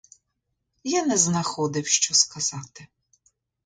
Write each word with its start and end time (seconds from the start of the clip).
Я 0.83 1.01
не 1.05 1.15
знаходив 1.17 1.87
що 1.87 2.13
сказати. 2.13 2.87